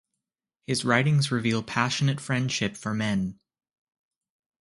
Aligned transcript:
His 0.65 0.83
writings 0.83 1.31
reveal 1.31 1.61
passionate 1.61 2.19
friendship 2.19 2.75
for 2.75 2.91
men. 2.91 3.39